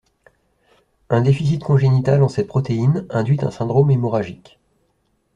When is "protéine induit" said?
2.47-3.37